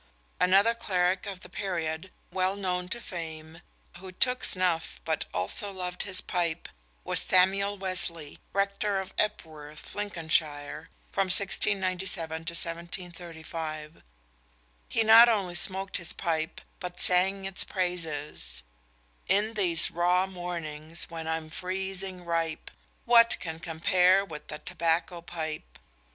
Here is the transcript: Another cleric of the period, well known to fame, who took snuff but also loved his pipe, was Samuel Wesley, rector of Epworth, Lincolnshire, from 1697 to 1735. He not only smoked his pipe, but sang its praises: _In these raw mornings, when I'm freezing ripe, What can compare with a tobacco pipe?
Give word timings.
Another 0.39 0.73
cleric 0.73 1.27
of 1.27 1.41
the 1.41 1.47
period, 1.47 2.09
well 2.31 2.55
known 2.55 2.89
to 2.89 2.99
fame, 2.99 3.61
who 3.99 4.11
took 4.11 4.43
snuff 4.43 4.99
but 5.05 5.25
also 5.31 5.71
loved 5.71 6.01
his 6.01 6.21
pipe, 6.21 6.67
was 7.03 7.19
Samuel 7.19 7.77
Wesley, 7.77 8.39
rector 8.51 8.99
of 8.99 9.13
Epworth, 9.19 9.93
Lincolnshire, 9.93 10.89
from 11.11 11.25
1697 11.25 12.45
to 12.45 12.53
1735. 12.53 14.01
He 14.89 15.03
not 15.03 15.29
only 15.29 15.53
smoked 15.53 15.97
his 15.97 16.13
pipe, 16.13 16.61
but 16.79 16.99
sang 16.99 17.45
its 17.45 17.63
praises: 17.63 18.63
_In 19.29 19.53
these 19.53 19.91
raw 19.91 20.25
mornings, 20.25 21.11
when 21.11 21.27
I'm 21.27 21.51
freezing 21.51 22.25
ripe, 22.25 22.71
What 23.05 23.37
can 23.39 23.59
compare 23.59 24.25
with 24.25 24.51
a 24.51 24.57
tobacco 24.57 25.21
pipe? 25.21 25.77